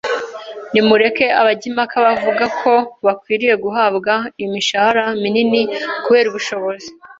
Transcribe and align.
Nimureke 0.71 1.25
abajya 1.39 1.65
impaka 1.71 1.95
bavuga 2.05 2.45
ko 2.61 2.73
bakwiriye 3.05 3.55
guhabwa 3.63 4.13
imishahara 4.45 5.03
minini 5.21 5.61
kubera 6.05 6.27
ubushobozi 6.29 6.89